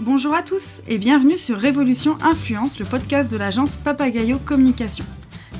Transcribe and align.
Bonjour 0.00 0.34
à 0.34 0.42
tous 0.42 0.82
et 0.88 0.98
bienvenue 0.98 1.38
sur 1.38 1.56
Révolution 1.56 2.18
Influence, 2.22 2.78
le 2.78 2.84
podcast 2.84 3.32
de 3.32 3.38
l'agence 3.38 3.76
Papagayo 3.76 4.38
Communication. 4.38 5.06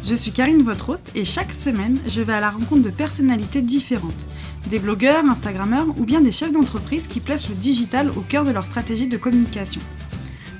Je 0.04 0.14
suis 0.14 0.30
Karine, 0.30 0.62
votre 0.62 1.00
et 1.14 1.24
chaque 1.24 1.54
semaine, 1.54 1.98
je 2.06 2.20
vais 2.20 2.34
à 2.34 2.40
la 2.40 2.50
rencontre 2.50 2.82
de 2.82 2.90
personnalités 2.90 3.62
différentes. 3.62 4.28
Des 4.68 4.78
blogueurs, 4.78 5.24
Instagrammeurs 5.24 5.88
ou 5.98 6.04
bien 6.04 6.20
des 6.20 6.32
chefs 6.32 6.52
d'entreprise 6.52 7.06
qui 7.06 7.20
placent 7.20 7.48
le 7.48 7.54
digital 7.54 8.10
au 8.14 8.20
cœur 8.20 8.44
de 8.44 8.50
leur 8.50 8.66
stratégie 8.66 9.08
de 9.08 9.16
communication. 9.16 9.80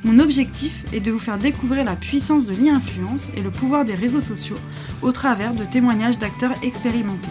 Mon 0.05 0.21
objectif 0.21 0.87
est 0.95 1.01
de 1.01 1.13
vous 1.13 1.19
faire 1.19 1.37
découvrir 1.37 1.85
la 1.85 1.97
puissance 1.97 2.47
de 2.47 2.55
l'e-influence 2.55 3.31
et 3.37 3.43
le 3.43 3.51
pouvoir 3.51 3.85
des 3.85 3.95
réseaux 3.95 4.23
sociaux 4.23 4.57
au 5.03 5.13
travers 5.13 5.53
de 5.53 5.65
témoignages 5.65 6.19
d'acteurs 6.19 6.55
expérimentés. 6.63 7.29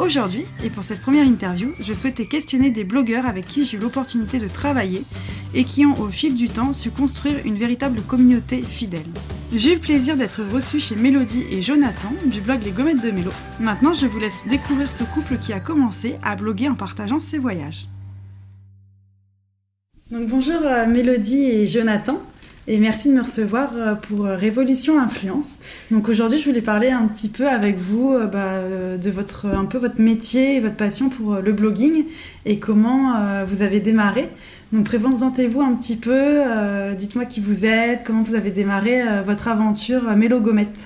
Aujourd'hui, 0.00 0.44
et 0.64 0.70
pour 0.70 0.82
cette 0.82 1.00
première 1.00 1.24
interview, 1.24 1.70
je 1.78 1.94
souhaitais 1.94 2.26
questionner 2.26 2.70
des 2.70 2.82
blogueurs 2.82 3.26
avec 3.26 3.46
qui 3.46 3.64
j'ai 3.64 3.76
eu 3.76 3.80
l'opportunité 3.80 4.40
de 4.40 4.48
travailler 4.48 5.04
et 5.54 5.62
qui 5.62 5.86
ont 5.86 5.96
au 6.00 6.08
fil 6.08 6.34
du 6.34 6.48
temps 6.48 6.72
su 6.72 6.90
construire 6.90 7.36
une 7.44 7.54
véritable 7.54 8.02
communauté 8.02 8.60
fidèle. 8.60 9.06
J'ai 9.52 9.70
eu 9.70 9.74
le 9.74 9.80
plaisir 9.80 10.16
d'être 10.16 10.42
reçue 10.52 10.80
chez 10.80 10.96
Mélodie 10.96 11.44
et 11.48 11.62
Jonathan 11.62 12.12
du 12.26 12.40
blog 12.40 12.64
Les 12.64 12.72
Gommettes 12.72 13.04
de 13.04 13.12
Mélo. 13.12 13.30
Maintenant, 13.60 13.92
je 13.92 14.06
vous 14.06 14.18
laisse 14.18 14.48
découvrir 14.48 14.90
ce 14.90 15.04
couple 15.04 15.38
qui 15.38 15.52
a 15.52 15.60
commencé 15.60 16.16
à 16.24 16.34
bloguer 16.34 16.68
en 16.68 16.74
partageant 16.74 17.20
ses 17.20 17.38
voyages. 17.38 17.86
Donc 20.10 20.28
bonjour 20.28 20.60
euh, 20.60 20.86
Mélodie 20.86 21.44
et 21.44 21.66
Jonathan 21.68 22.20
et 22.66 22.78
merci 22.78 23.08
de 23.08 23.14
me 23.14 23.22
recevoir 23.22 23.72
euh, 23.74 23.94
pour 23.94 24.26
euh, 24.26 24.36
Révolution 24.36 24.98
Influence. 25.00 25.58
Donc 25.90 26.08
aujourd'hui, 26.08 26.38
je 26.38 26.44
voulais 26.48 26.62
parler 26.62 26.90
un 26.90 27.06
petit 27.06 27.28
peu 27.28 27.48
avec 27.48 27.76
vous 27.76 28.16
bah, 28.32 28.60
de 28.96 29.10
votre 29.10 29.46
un 29.46 29.64
peu 29.64 29.78
votre 29.78 30.00
métier 30.00 30.56
et 30.56 30.60
votre 30.60 30.76
passion 30.76 31.08
pour 31.08 31.36
le 31.36 31.52
blogging 31.52 32.04
et 32.46 32.58
comment 32.58 33.44
vous 33.44 33.62
avez 33.62 33.80
démarré. 33.80 34.28
Donc 34.72 34.86
présentez-vous 34.86 35.60
un 35.60 35.74
petit 35.74 35.96
peu, 35.96 36.40
dites-moi 36.96 37.24
qui 37.26 37.40
vous 37.40 37.64
êtes, 37.64 38.04
comment 38.04 38.22
vous 38.22 38.34
avez 38.34 38.50
démarré 38.50 39.02
votre 39.24 39.48
aventure 39.48 40.02
Mélo 40.16 40.40
Gomette. 40.40 40.78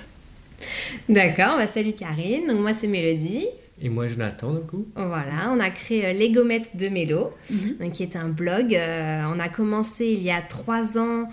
D'accord, 1.09 1.57
bah 1.57 1.67
salut 1.67 1.93
Karine. 1.93 2.49
Donc 2.49 2.61
moi 2.61 2.73
c'est 2.73 2.89
Mélodie. 2.89 3.47
Et 3.81 3.89
moi, 3.89 4.09
Jonathan, 4.09 4.55
du 4.55 4.61
coup. 4.61 4.87
Voilà, 4.97 5.53
on 5.53 5.61
a 5.61 5.71
créé 5.71 6.07
euh, 6.07 6.13
Les 6.13 6.33
Gommettes 6.33 6.77
de 6.77 6.89
Mélo, 6.89 7.31
mhm. 7.51 7.93
qui 7.93 8.03
est 8.03 8.17
un 8.17 8.29
blog. 8.29 8.75
Euh, 8.75 9.23
on 9.33 9.39
a 9.39 9.49
commencé 9.49 10.07
il 10.07 10.21
y 10.21 10.31
a 10.31 10.41
trois 10.41 10.99
ans, 10.99 11.25
euh, 11.25 11.27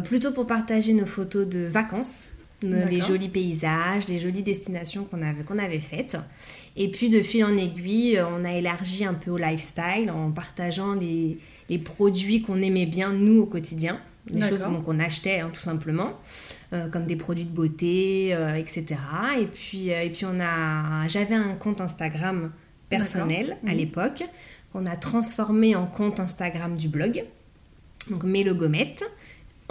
plutôt 0.00 0.32
pour 0.32 0.46
partager 0.46 0.94
nos 0.94 1.06
photos 1.06 1.46
de 1.46 1.66
vacances, 1.66 2.28
les 2.62 3.02
jolis 3.02 3.28
paysages, 3.28 4.08
les 4.08 4.18
jolies 4.18 4.42
destinations 4.42 5.04
qu'on 5.04 5.20
avait, 5.22 5.42
qu'on 5.42 5.58
avait 5.58 5.80
faites. 5.80 6.16
Et 6.76 6.90
puis, 6.90 7.08
de 7.08 7.20
fil 7.20 7.44
en 7.44 7.56
aiguille, 7.56 8.20
on 8.20 8.44
a 8.44 8.52
élargi 8.52 9.04
un 9.04 9.14
peu 9.14 9.30
au 9.30 9.36
lifestyle 9.36 10.10
en 10.10 10.30
partageant 10.30 10.94
les, 10.94 11.38
les 11.68 11.78
produits 11.78 12.42
qu'on 12.42 12.62
aimait 12.62 12.86
bien, 12.86 13.12
nous, 13.12 13.40
au 13.40 13.46
quotidien 13.46 14.00
des 14.26 14.40
choses 14.40 14.62
qu'on 14.84 15.00
achetait 15.00 15.40
hein, 15.40 15.50
tout 15.52 15.60
simplement, 15.60 16.12
euh, 16.72 16.88
comme 16.88 17.04
des 17.04 17.16
produits 17.16 17.44
de 17.44 17.50
beauté, 17.50 18.34
euh, 18.34 18.54
etc. 18.54 18.84
Et 19.40 19.46
puis, 19.46 19.92
euh, 19.92 20.02
et 20.02 20.10
puis 20.10 20.24
on 20.24 20.38
a, 20.40 21.08
j'avais 21.08 21.34
un 21.34 21.54
compte 21.54 21.80
Instagram 21.80 22.52
personnel 22.88 23.56
à 23.66 23.74
l'époque 23.74 24.22
qu'on 24.72 24.86
a 24.86 24.96
transformé 24.96 25.74
en 25.74 25.86
compte 25.86 26.20
Instagram 26.20 26.76
du 26.76 26.88
blog, 26.88 27.24
donc 28.10 28.24
Mélo 28.24 28.54
Gommette. 28.54 29.04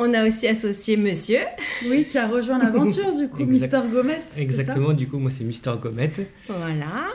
On 0.03 0.15
a 0.15 0.27
aussi 0.27 0.47
associé 0.47 0.97
Monsieur. 0.97 1.41
Oui, 1.85 2.05
qui 2.05 2.17
a 2.17 2.27
rejoint 2.27 2.57
l'aventure 2.57 3.15
du 3.15 3.27
coup, 3.27 3.45
Mister 3.45 3.81
Gomet. 3.91 4.23
Exactement, 4.35 4.93
du 4.93 5.07
coup, 5.07 5.19
moi 5.19 5.29
c'est 5.29 5.43
Mister 5.43 5.73
Gomet. 5.79 6.11
Voilà. 6.47 7.07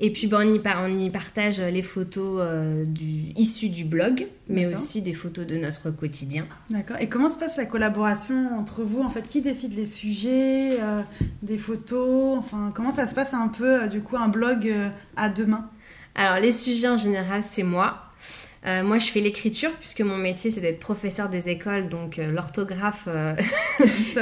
Et 0.00 0.10
puis 0.10 0.26
on, 0.32 0.40
y 0.40 0.58
on, 0.82 0.96
y 0.96 1.10
partage 1.10 1.60
les 1.60 1.82
photos 1.82 2.38
euh, 2.40 2.84
du, 2.86 3.32
issues 3.36 3.68
du 3.68 3.84
blog, 3.84 4.26
mais 4.48 4.66
aussi 4.66 5.02
des 5.02 5.12
photos 5.12 5.46
de 5.46 5.58
notre 5.58 5.90
quotidien. 5.90 6.46
D'accord. 6.70 6.96
Et 6.98 7.10
comment 7.10 7.28
se 7.28 7.36
passe 7.36 7.58
la 7.58 7.66
collaboration 7.66 8.58
entre 8.58 8.84
vous 8.84 9.02
En 9.02 9.10
fait, 9.10 9.28
qui 9.28 9.42
décide 9.42 9.76
les 9.76 9.86
sujets, 9.86 10.80
euh, 10.80 11.02
des 11.42 11.58
photos? 11.58 12.38
Enfin, 12.38 12.72
comment 12.74 12.90
ça 12.90 13.04
se 13.04 13.14
passe 13.14 13.34
un 13.34 13.48
peu, 13.48 13.82
euh, 13.82 13.86
du 13.86 14.00
coup, 14.00 14.16
un 14.16 14.28
blog 14.28 14.72
à 15.16 15.28
deux 15.28 15.46
mains 15.46 15.68
Alors, 16.14 16.40
les 16.40 16.52
sujets 16.52 16.88
en 16.88 16.96
général, 16.96 17.42
c'est 17.46 17.64
moi. 17.64 18.00
Euh, 18.66 18.84
moi, 18.84 18.98
je 18.98 19.10
fais 19.10 19.20
l'écriture 19.20 19.70
puisque 19.78 20.02
mon 20.02 20.16
métier, 20.16 20.50
c'est 20.50 20.60
d'être 20.60 20.80
professeur 20.80 21.28
des 21.28 21.48
écoles, 21.48 21.88
donc 21.88 22.18
euh, 22.18 22.30
l'orthographe, 22.30 23.04
euh, 23.08 23.34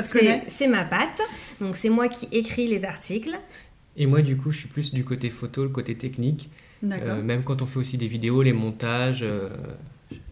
c'est 0.48 0.68
ma 0.68 0.84
patte. 0.84 1.20
Donc, 1.60 1.76
c'est 1.76 1.90
moi 1.90 2.08
qui 2.08 2.28
écris 2.30 2.66
les 2.68 2.84
articles. 2.84 3.36
Et 3.96 4.06
moi, 4.06 4.22
du 4.22 4.36
coup, 4.36 4.52
je 4.52 4.58
suis 4.60 4.68
plus 4.68 4.94
du 4.94 5.04
côté 5.04 5.28
photo, 5.28 5.64
le 5.64 5.70
côté 5.70 5.96
technique. 5.96 6.50
même 6.82 7.42
quand 7.42 7.62
on 7.62 7.66
fait 7.66 7.80
aussi 7.80 7.98
des 7.98 8.06
vidéos, 8.06 8.42
les 8.42 8.52
montages, 8.52 9.26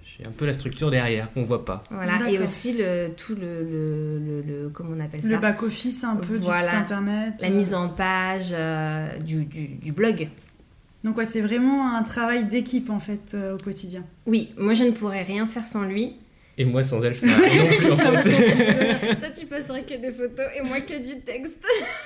j'ai 0.05 0.25
un 0.25 0.31
peu 0.31 0.47
la 0.47 0.53
structure 0.53 0.93
derrière 0.93 1.33
qu'on 1.33 1.43
voit 1.43 1.65
pas. 1.65 1.83
Voilà, 1.91 2.31
et 2.31 2.39
aussi 2.39 2.75
le, 2.79 3.09
tout 3.09 3.35
le, 3.35 3.65
le, 3.65 4.43
le, 4.43 4.69
comment 4.69 4.93
on 4.97 5.01
appelle 5.01 5.23
ça? 5.23 5.31
Le 5.31 5.39
back-office 5.39 6.05
un 6.05 6.15
peu 6.15 6.39
du 6.39 6.45
site 6.45 6.75
internet. 6.75 7.35
La 7.43 7.51
mise 7.51 7.75
en 7.75 7.89
page 7.89 8.55
du, 9.25 9.47
du, 9.47 9.67
du 9.67 9.91
blog. 9.91 10.29
Donc 11.07 11.19
ouais, 11.19 11.25
c'est 11.25 11.41
vraiment 11.41 11.95
un 11.95 12.03
travail 12.03 12.47
d'équipe 12.47 12.91
en 12.91 12.99
fait 12.99 13.33
euh, 13.33 13.55
au 13.55 13.59
quotidien. 13.59 14.03
Oui, 14.27 14.51
moi 14.59 14.75
je 14.75 14.83
ne 14.83 14.91
pourrais 14.91 15.23
rien 15.23 15.47
faire 15.47 15.65
sans 15.65 15.85
lui. 15.85 16.17
Et 16.59 16.65
moi 16.65 16.83
sans 16.83 17.01
elle, 17.01 17.13
rien 17.23 17.31
non 17.31 17.77
plus 17.77 17.93
en 17.93 18.23
fait. 18.23 19.15
Toi 19.21 19.29
tu 19.31 19.47
posterais 19.47 19.85
que 19.85 19.95
des 19.95 20.11
photos 20.11 20.47
et 20.59 20.63
moi 20.63 20.81
que 20.81 21.01
du 21.01 21.21
texte. 21.21 21.65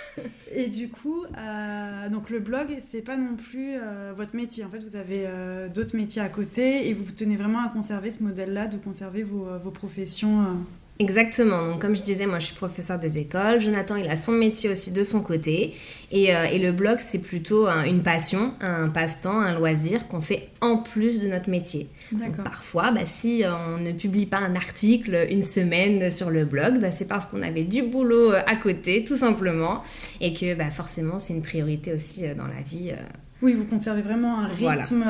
et 0.55 0.67
du 0.67 0.91
coup, 0.91 1.25
euh, 1.25 2.09
donc 2.11 2.29
le 2.29 2.41
blog, 2.41 2.77
c'est 2.87 3.01
pas 3.01 3.17
non 3.17 3.37
plus 3.37 3.77
euh, 3.77 4.13
votre 4.15 4.37
métier. 4.37 4.65
En 4.65 4.69
fait, 4.69 4.85
vous 4.85 4.97
avez 4.97 5.27
d'autres 5.75 5.97
métiers 5.97 6.21
à 6.21 6.29
côté 6.29 6.91
et 6.91 6.93
vous, 6.93 7.05
vous 7.05 7.13
tenez 7.13 7.37
vraiment 7.37 7.65
à 7.65 7.71
conserver 7.71 8.11
ce 8.11 8.23
modèle-là, 8.23 8.67
de 8.67 8.77
conserver 8.77 9.23
vos, 9.23 9.47
vos 9.65 9.71
professions. 9.71 10.59
Exactement. 11.01 11.67
Donc, 11.67 11.81
comme 11.81 11.97
je 11.97 12.03
disais, 12.03 12.27
moi, 12.27 12.39
je 12.39 12.47
suis 12.47 12.55
professeur 12.55 12.99
des 12.99 13.17
écoles. 13.17 13.59
Jonathan, 13.59 13.97
il 13.97 14.07
a 14.11 14.17
son 14.17 14.33
métier 14.33 14.69
aussi 14.69 14.93
de 14.93 15.03
son 15.03 15.23
côté. 15.23 15.75
Et, 16.13 16.37
euh, 16.37 16.45
et 16.45 16.59
le 16.59 16.73
blog, 16.73 16.99
c'est 17.01 17.21
plutôt 17.21 17.67
une 17.69 18.03
passion, 18.03 18.53
un 18.61 18.91
passe-temps, 18.91 19.41
un 19.41 19.55
loisir 19.55 20.09
qu'on 20.09 20.21
fait 20.21 20.49
en 20.61 20.77
plus 20.77 21.19
de 21.19 21.27
notre 21.27 21.49
métier. 21.49 21.89
parfois, 22.45 22.91
bah, 22.91 23.07
si 23.07 23.45
on 23.47 23.79
ne 23.79 23.93
publie 23.93 24.27
pas 24.27 24.37
un 24.37 24.55
article 24.55 25.27
une 25.31 25.43
semaine 25.43 26.11
sur 26.11 26.29
le 26.29 26.45
blog, 26.45 26.79
bah, 26.81 26.93
c'est 26.93 27.09
parce 27.09 27.25
qu'on 27.25 27.41
avait 27.41 27.65
du 27.65 27.83
boulot 27.83 28.33
euh, 28.35 28.43
à 28.47 28.57
côté, 28.57 29.03
tout 29.03 29.17
simplement. 29.17 29.83
Et 30.21 30.35
que 30.35 30.55
bah, 30.55 30.69
forcément, 30.69 31.19
c'est 31.19 31.33
une 31.33 31.43
priorité 31.43 31.95
aussi 31.95 32.27
euh, 32.27 32.35
dans 32.35 32.47
la 32.47 32.61
vie. 32.61 32.93
Oui, 33.41 33.55
vous 33.55 33.65
conservez 33.65 34.03
vraiment 34.03 34.41
un 34.41 34.49
rythme 34.49 35.07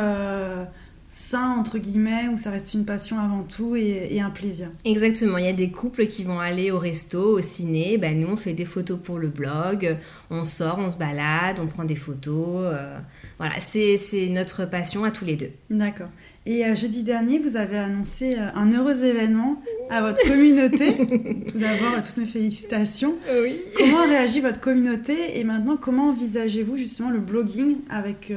ça 1.10 1.41
entre 1.41 1.78
guillemets, 1.78 2.28
où 2.32 2.38
ça 2.38 2.50
reste 2.50 2.75
une 2.75 2.84
passion 2.84 3.19
avant 3.19 3.43
tout 3.43 3.75
et, 3.76 4.21
un 4.21 4.31
plaisir. 4.31 4.69
Exactement, 4.84 5.38
il 5.38 5.47
y 5.47 5.48
a 5.48 5.53
des 5.53 5.71
couples 5.71 6.06
qui 6.06 6.25
vont 6.25 6.41
aller 6.41 6.71
au 6.71 6.78
resto, 6.78 7.38
au 7.38 7.41
ciné, 7.41 7.98
ben, 7.98 8.19
nous 8.19 8.28
on 8.28 8.37
fait 8.37 8.53
des 8.53 8.65
photos 8.65 8.98
pour 9.03 9.19
le 9.19 9.28
blog, 9.28 9.97
on 10.31 10.44
sort, 10.44 10.78
on 10.78 10.91
se 10.91 10.97
balade, 10.97 11.59
on 11.60 11.66
prend 11.66 11.84
des 11.84 11.94
photos, 11.97 12.72
euh, 12.72 12.98
voilà, 13.38 13.54
c'est 13.60 13.98
notre 14.31 14.66
passion 14.66 15.04
à 15.04 15.10
tous 15.10 15.25
les 15.25 15.37
deux. 15.37 15.50
D'accord. 15.71 16.09
Et 16.47 16.65
euh, 16.65 16.75
jeudi 16.75 17.03
dernier, 17.03 17.38
vous 17.38 17.56
avez 17.56 17.77
annoncé 17.77 18.34
euh, 18.34 18.48
un 18.54 18.72
heureux 18.72 19.04
événement 19.04 19.62
à 19.91 20.00
votre 20.03 20.22
communauté. 20.27 20.97
Tout 21.50 21.59
d'abord, 21.59 22.03
toutes 22.03 22.16
mes 22.16 22.25
félicitations. 22.25 23.15
Oui. 23.42 23.60
Comment 23.77 24.06
réagit 24.06 24.41
votre 24.41 24.60
communauté 24.60 25.38
et 25.38 25.44
maintenant, 25.44 25.77
comment 25.77 26.10
envisagez-vous 26.10 26.77
justement 26.77 27.10
le 27.10 27.21
blogging 27.21 27.78
avec 27.91 28.32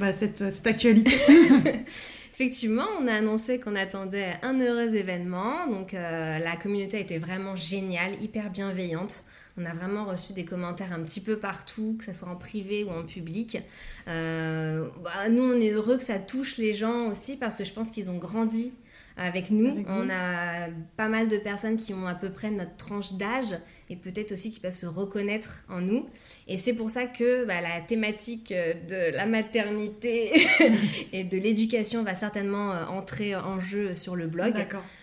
bah, 0.00 0.12
cette, 0.12 0.50
cette 0.50 0.66
actualité. 0.66 1.12
Effectivement, 2.32 2.86
on 2.98 3.06
a 3.06 3.12
annoncé 3.12 3.60
qu'on 3.60 3.76
attendait 3.76 4.32
un 4.42 4.58
heureux 4.58 4.96
événement. 4.96 5.66
Donc 5.66 5.92
euh, 5.92 6.38
la 6.38 6.56
communauté 6.56 6.96
a 6.96 7.00
été 7.00 7.18
vraiment 7.18 7.54
géniale, 7.54 8.20
hyper 8.22 8.50
bienveillante. 8.50 9.24
On 9.58 9.66
a 9.66 9.74
vraiment 9.74 10.06
reçu 10.06 10.32
des 10.32 10.46
commentaires 10.46 10.94
un 10.94 11.00
petit 11.00 11.20
peu 11.20 11.36
partout, 11.38 11.96
que 11.98 12.04
ce 12.04 12.14
soit 12.14 12.28
en 12.28 12.36
privé 12.36 12.82
ou 12.84 12.90
en 12.90 13.04
public. 13.04 13.58
Euh, 14.08 14.88
bah, 15.04 15.28
nous, 15.28 15.42
on 15.42 15.60
est 15.60 15.70
heureux 15.70 15.98
que 15.98 16.04
ça 16.04 16.18
touche 16.18 16.56
les 16.56 16.72
gens 16.72 17.08
aussi 17.08 17.36
parce 17.36 17.58
que 17.58 17.64
je 17.64 17.72
pense 17.74 17.90
qu'ils 17.90 18.10
ont 18.10 18.16
grandi 18.16 18.72
avec 19.20 19.50
nous. 19.50 19.84
on 19.88 20.08
a 20.10 20.68
pas 20.96 21.08
mal 21.08 21.28
de 21.28 21.36
personnes 21.38 21.76
qui 21.76 21.94
ont 21.94 22.06
à 22.06 22.14
peu 22.14 22.30
près 22.30 22.50
notre 22.50 22.76
tranche 22.76 23.14
d'âge 23.14 23.56
et 23.90 23.96
peut-être 23.96 24.30
aussi 24.32 24.50
qui 24.50 24.60
peuvent 24.60 24.72
se 24.72 24.86
reconnaître 24.86 25.64
en 25.68 25.80
nous. 25.80 26.06
Et 26.46 26.56
c'est 26.58 26.74
pour 26.74 26.90
ça 26.90 27.06
que 27.06 27.44
bah, 27.44 27.60
la 27.60 27.80
thématique 27.80 28.52
euh, 28.52 28.74
de 28.88 29.16
la 29.16 29.26
maternité 29.26 30.46
et 31.12 31.24
de 31.24 31.36
l'éducation 31.36 32.04
va 32.04 32.14
certainement 32.14 32.72
euh, 32.72 32.84
entrer 32.84 33.34
en 33.34 33.58
jeu 33.58 33.96
sur 33.96 34.14
le 34.14 34.28
blog. 34.28 34.54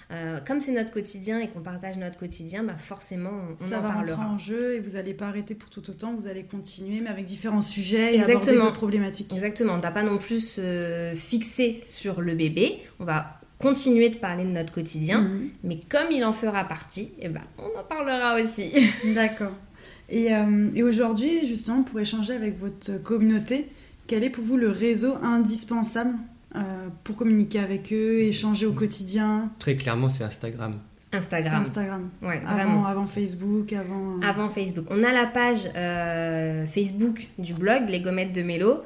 Euh, 0.10 0.40
comme 0.40 0.62
c'est 0.62 0.72
notre 0.72 0.92
quotidien 0.92 1.42
et 1.42 1.50
qu'on 1.50 1.60
partage 1.60 1.98
notre 1.98 2.18
quotidien, 2.18 2.64
bah 2.64 2.78
forcément, 2.78 3.34
on, 3.60 3.68
ça 3.68 3.80
en 3.80 3.82
va 3.82 3.90
parlera. 3.90 4.26
en 4.26 4.38
jeu 4.38 4.76
et 4.76 4.80
vous 4.80 4.92
n'allez 4.92 5.14
pas 5.14 5.28
arrêter 5.28 5.54
pour 5.54 5.70
tout 5.70 5.90
autant, 5.90 6.16
vous 6.16 6.28
allez 6.28 6.44
continuer, 6.44 7.02
mais 7.02 7.10
avec 7.10 7.26
différents 7.26 7.62
sujets 7.62 8.16
et 8.16 8.22
aborder 8.22 8.54
d'autres 8.54 8.72
problématiques. 8.72 9.34
Exactement, 9.34 9.74
on 9.74 9.78
ne 9.78 9.82
va 9.82 9.92
pas 9.92 10.04
non 10.04 10.18
plus 10.18 10.40
se 10.40 11.12
fixer 11.14 11.82
sur 11.84 12.22
le 12.22 12.36
bébé, 12.36 12.80
on 13.02 13.04
va 13.04 13.37
continuer 13.60 14.10
de 14.10 14.16
parler 14.16 14.44
de 14.44 14.50
notre 14.50 14.74
quotidien, 14.74 15.22
mhm. 15.22 15.50
mais 15.64 15.80
comme 15.90 16.12
il 16.12 16.24
en 16.24 16.34
fera 16.34 16.64
partie, 16.64 17.12
eh 17.20 17.30
ben, 17.30 17.42
on 17.58 17.80
en 17.80 17.84
parlera 17.84 18.42
aussi. 18.42 18.72
D'accord. 19.16 19.54
Et, 20.10 20.34
euh, 20.34 20.70
et 20.76 20.84
aujourd'hui, 20.84 21.48
justement, 21.48 21.84
pour 21.84 22.00
échanger 22.00 22.34
avec 22.34 22.58
votre 22.60 23.02
communauté, 23.04 23.70
quel 24.06 24.24
est 24.24 24.30
pour 24.30 24.44
vous 24.44 24.58
le 24.58 24.70
réseau 24.70 25.16
indispensable 25.22 26.16
pour 27.04 27.16
communiquer 27.16 27.60
avec 27.60 27.94
eux, 27.94 28.20
échanger 28.20 28.66
au 28.66 28.72
quotidien? 28.72 29.52
Très 29.60 29.76
clairement, 29.76 30.10
c'est 30.10 30.24
Instagram. 30.24 30.80
Instagram. 31.12 31.62
Instagram. 31.62 32.10
Ouais, 32.24 32.42
avant, 32.48 32.56
vraiment. 32.56 32.86
avant 32.88 33.06
Facebook, 33.06 33.74
avant. 33.74 34.20
Avant 34.22 34.50
Facebook. 34.50 34.86
On 34.90 35.04
a 35.04 35.12
la 35.12 35.28
page 35.28 35.68
Facebook 36.68 37.28
du 37.38 37.54
blog 37.54 37.90
Les 37.90 38.00
Gommettes 38.00 38.34
de 38.34 38.42
Mélo, 38.42 38.82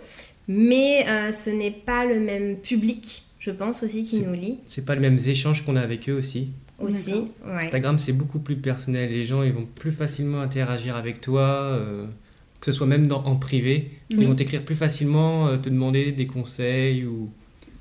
mais 0.50 1.06
ce 1.32 1.50
n'est 1.50 1.72
pas 1.72 2.06
le 2.06 2.20
même 2.20 2.58
public, 2.58 3.24
je 3.42 3.52
pense 3.52 3.84
aussi, 3.84 4.06
qui 4.06 4.22
nous 4.22 4.34
lit. 4.34 4.60
C'est 4.68 4.86
pas 4.86 4.96
les 4.96 5.02
mêmes 5.02 5.20
échanges 5.26 5.66
qu'on 5.66 5.76
a 5.76 5.82
avec 5.82 6.08
eux 6.08 6.14
aussi 6.14 6.52
aussi. 6.84 7.28
Ouais. 7.46 7.66
Instagram, 7.66 8.00
c'est 8.00 8.14
beaucoup 8.14 8.40
plus 8.40 8.56
personnel. 8.56 9.10
Les 9.10 9.24
gens, 9.24 9.44
ils 9.44 9.54
vont 9.54 9.66
plus 9.76 9.92
facilement 9.92 10.42
interagir 10.42 10.96
avec 10.96 11.22
toi, 11.22 11.42
euh, 11.42 12.06
que 12.60 12.66
ce 12.66 12.72
soit 12.72 12.88
même 12.88 13.08
dans, 13.08 13.24
en 13.24 13.36
privé. 13.36 13.92
Ils 14.10 14.28
vont 14.28 14.36
t'écrire 14.36 14.64
plus 14.64 14.76
facilement, 14.76 15.48
euh, 15.48 15.58
te 15.58 15.70
demander 15.70 16.12
des 16.12 16.28
conseils 16.28 17.06
ou. 17.06 17.30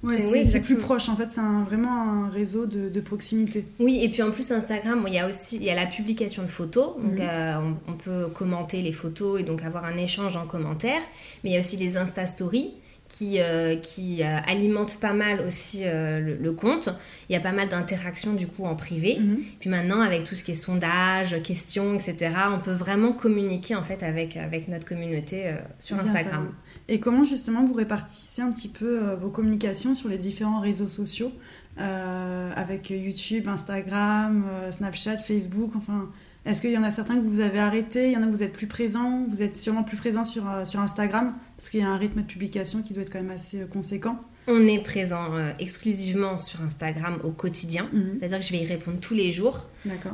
Ouais, 0.02 0.18
c'est 0.18 0.62
plus 0.62 0.78
proche 0.78 1.10
en 1.10 1.16
fait, 1.16 1.28
c'est 1.28 1.42
vraiment 1.66 2.24
un 2.24 2.30
réseau 2.30 2.64
de, 2.64 3.00
proximité. 3.00 3.66
Oui, 3.78 4.00
et 4.02 4.08
puis 4.08 4.22
en 4.22 4.30
plus 4.30 4.50
Instagram, 4.50 5.04
il 5.06 5.12
y 5.12 5.18
a 5.18 5.28
aussi 5.28 5.56
il 5.56 5.62
y 5.62 5.68
a 5.68 5.74
la 5.74 5.84
publication 5.84 6.42
de 6.42 6.48
photos, 6.48 6.96
donc 6.96 7.20
euh, 7.20 7.56
on, 7.58 7.92
on, 7.92 7.96
peut 7.96 8.28
commenter 8.32 8.80
les 8.80 8.92
photos 8.92 9.38
et 9.38 9.44
donc 9.44 9.62
avoir 9.62 9.84
un 9.84 9.98
échange 9.98 10.38
en 10.38 10.46
commentaire, 10.46 11.02
mais 11.44 11.50
il 11.50 11.52
y 11.52 11.56
a 11.58 11.60
aussi 11.60 11.76
les 11.76 11.98
Insta 11.98 12.24
Stories 12.24 12.70
qui, 13.10 13.40
euh, 13.40 13.76
qui 13.76 14.22
euh, 14.22 14.38
alimente 14.46 14.98
pas 15.00 15.12
mal 15.12 15.40
aussi 15.40 15.80
euh, 15.82 16.36
le, 16.40 16.52
compte. 16.52 16.90
Il 17.28 17.32
y 17.32 17.36
a 17.36 17.40
pas 17.40 17.52
mal 17.52 17.68
d'interactions 17.68 18.34
du 18.34 18.46
coup 18.46 18.64
en 18.64 18.76
privé. 18.76 19.18
Mhm. 19.18 19.42
Puis 19.58 19.68
maintenant, 19.68 20.00
avec 20.00 20.24
tout 20.24 20.36
ce 20.36 20.44
qui 20.44 20.52
est 20.52 20.54
sondage, 20.54 21.42
questions, 21.42 21.94
etc., 21.94 22.32
on 22.52 22.60
peut 22.60 22.72
vraiment 22.72 23.12
communiquer 23.12 23.74
en 23.74 23.82
fait 23.82 24.02
avec, 24.02 24.36
avec 24.36 24.68
notre 24.68 24.86
communauté 24.86 25.54
sur 25.78 25.98
Instagram. 25.98 26.52
Et 26.88 27.00
comment 27.00 27.24
justement 27.24 27.64
vous 27.64 27.74
répartissez 27.74 28.42
un 28.42 28.50
petit 28.50 28.68
peu 28.68 29.12
vos 29.14 29.30
communications 29.30 29.94
sur 29.94 30.08
les 30.08 30.18
différents 30.18 30.60
réseaux 30.60 30.88
sociaux 30.88 31.32
avec 31.76 32.90
YouTube, 32.90 33.48
Instagram, 33.48 34.44
Snapchat, 34.76 35.18
Facebook, 35.18 35.72
enfin 35.76 36.10
est-ce 36.46 36.62
qu'il 36.62 36.70
y 36.70 36.78
en 36.78 36.82
a 36.82 36.90
certains 36.90 37.16
que 37.16 37.26
vous 37.26 37.40
avez 37.40 37.58
arrêtés? 37.58 38.08
Il 38.08 38.12
y 38.12 38.16
en 38.16 38.22
a 38.22 38.26
où 38.26 38.30
vous 38.30 38.42
êtes 38.42 38.54
plus 38.54 38.66
présent 38.66 39.26
Vous 39.28 39.42
êtes 39.42 39.54
sûrement 39.54 39.84
plus 39.84 39.96
présent 39.96 40.24
sur, 40.24 40.48
euh, 40.48 40.64
sur 40.64 40.80
Instagram? 40.80 41.34
Parce 41.56 41.68
qu'il 41.68 41.80
y 41.80 41.82
a 41.82 41.88
un 41.88 41.98
rythme 41.98 42.22
de 42.22 42.26
publication 42.26 42.82
qui 42.82 42.94
doit 42.94 43.02
être 43.02 43.12
quand 43.12 43.20
même 43.20 43.30
assez 43.30 43.62
euh, 43.62 43.66
conséquent. 43.66 44.18
On 44.46 44.66
est 44.66 44.82
présent 44.82 45.34
euh, 45.34 45.52
exclusivement 45.58 46.38
sur 46.38 46.62
Instagram 46.62 47.18
au 47.24 47.30
quotidien. 47.30 47.88
Mhm. 47.92 48.14
C'est-à-dire 48.14 48.38
que 48.38 48.44
je 48.44 48.52
vais 48.52 48.60
y 48.60 48.66
répondre 48.66 48.98
tous 49.00 49.14
les 49.14 49.32
jours 49.32 49.66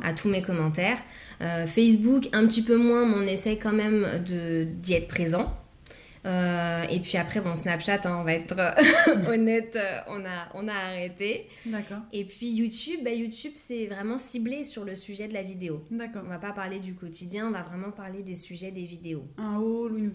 à 0.03 0.13
tous 0.13 0.27
mes 0.27 0.41
commentaires. 0.41 0.99
Facebook, 1.67 2.27
un 2.33 2.45
petit 2.47 2.61
peu 2.61 2.77
moins, 2.77 3.05
mais 3.05 3.15
on 3.15 3.27
essaye 3.27 3.57
quand 3.57 3.73
même 3.73 4.05
d'y 4.25 4.93
être 4.93 5.07
présent. 5.07 5.53
Euh, 6.27 6.83
et 6.89 6.99
puis 6.99 7.17
après, 7.17 7.39
bon, 7.39 7.55
Snapchat, 7.55 8.01
hein, 8.05 8.17
on 8.19 8.23
va 8.23 8.33
être 8.33 8.55
honnête, 9.29 9.77
euh, 9.77 9.99
on, 10.09 10.25
a, 10.25 10.49
on 10.55 10.67
a 10.67 10.73
arrêté. 10.73 11.47
D'accord. 11.65 11.99
Et 12.11 12.25
puis 12.25 12.49
YouTube, 12.49 12.99
bah, 13.03 13.13
YouTube, 13.13 13.53
c'est 13.55 13.87
vraiment 13.87 14.17
ciblé 14.17 14.65
sur 14.65 14.83
le 14.83 14.95
sujet 14.95 15.27
de 15.27 15.33
la 15.33 15.43
vidéo. 15.43 15.85
D'accord. 15.89 16.23
On 16.25 16.29
va 16.29 16.39
pas 16.39 16.51
parler 16.51 16.79
du 16.79 16.95
quotidien, 16.95 17.47
on 17.47 17.51
va 17.51 17.63
vraiment 17.63 17.91
parler 17.91 18.23
des 18.23 18.35
sujets 18.35 18.71
des 18.71 18.85
vidéos. 18.85 19.25
Un 19.37 19.57
haul 19.57 19.93
ou 19.93 19.97
une, 19.97 20.11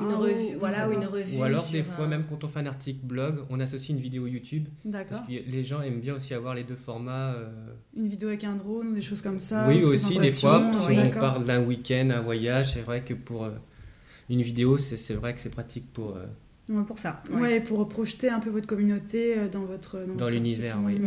une 0.00 0.12
revue, 0.14 0.56
voilà, 0.58 0.88
ou 0.88 0.92
une 0.92 1.06
revue. 1.06 1.38
Ou 1.38 1.42
alors, 1.44 1.66
des 1.68 1.82
fois, 1.82 2.06
même 2.06 2.24
quand 2.28 2.44
on 2.44 2.48
fait 2.48 2.60
un 2.60 2.66
article 2.66 3.00
blog, 3.02 3.44
on 3.48 3.58
associe 3.58 3.90
une 3.90 4.00
vidéo 4.00 4.26
YouTube. 4.26 4.68
D'accord. 4.84 5.18
Parce 5.18 5.26
que 5.28 5.32
les 5.32 5.64
gens 5.64 5.80
aiment 5.80 6.00
bien 6.00 6.14
aussi 6.14 6.34
avoir 6.34 6.54
les 6.54 6.64
deux 6.64 6.76
formats. 6.76 7.32
Euh, 7.32 7.48
une 7.96 8.08
vidéo 8.08 8.28
avec 8.28 8.44
un 8.44 8.54
drone 8.54 8.94
des 8.94 9.00
choses 9.00 9.22
comme 9.22 9.40
ça. 9.40 9.66
Oui, 9.66 9.82
aussi, 9.82 10.18
des 10.18 10.30
fois, 10.30 10.70
si 10.74 10.98
on 10.98 11.10
parle 11.18 11.46
d'un 11.46 11.62
week-end, 11.62 12.10
un 12.12 12.20
voyage, 12.20 12.74
c'est 12.74 12.82
vrai 12.82 13.02
que 13.02 13.14
pour 13.14 13.48
une 14.30 14.42
vidéo, 14.42 14.78
c'est 14.78 15.14
vrai 15.14 15.34
que 15.34 15.40
c'est 15.40 15.50
pratique 15.50 15.92
pour. 15.92 16.16
Euh, 16.16 16.82
pour 16.84 16.98
ça. 16.98 17.22
Ouais. 17.32 17.60
pour 17.60 17.88
projeter 17.88 18.28
un 18.28 18.38
peu 18.38 18.50
votre 18.50 18.66
communauté 18.66 19.36
euh, 19.36 19.48
dans 19.48 19.64
votre 19.64 19.98
dans, 20.16 20.28
l'univers. 20.28 20.78
Oui. 20.84 21.00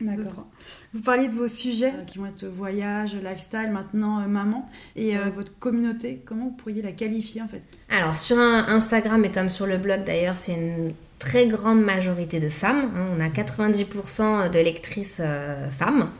D'accord. 0.00 0.46
Vous 0.92 1.02
parliez 1.02 1.28
de 1.28 1.34
vos 1.34 1.46
sujets 1.46 1.92
euh, 1.94 2.04
qui 2.04 2.18
vont 2.18 2.26
être 2.26 2.44
voyage, 2.46 3.14
lifestyle, 3.14 3.70
maintenant 3.70 4.26
maman. 4.26 4.68
Et 4.96 5.14
votre 5.34 5.56
communauté, 5.58 6.22
comment 6.24 6.46
vous 6.46 6.56
pourriez 6.56 6.82
la 6.82 6.92
qualifier 6.92 7.42
en 7.42 7.48
fait? 7.48 7.62
Alors 7.90 8.14
sur 8.14 8.38
Instagram 8.38 9.24
et 9.24 9.30
comme 9.30 9.50
sur 9.50 9.66
le 9.66 9.76
blog 9.78 10.04
d'ailleurs, 10.04 10.36
c'est 10.36 10.54
une 10.54 10.92
très 11.18 11.46
grande 11.46 11.82
majorité 11.82 12.40
de 12.40 12.48
femmes. 12.48 12.90
Hein. 12.96 13.16
On 13.16 13.20
a 13.20 13.28
90% 13.28 14.50
de 14.50 14.58
lectrices 14.58 15.22
femmes. 15.70 16.10